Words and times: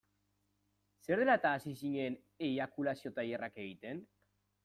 Zer 1.07 1.21
dela-eta 1.23 1.51
hasi 1.57 1.73
zinen 1.83 2.17
eiakulazio-tailerrak 2.47 3.63
egiten? 3.67 4.01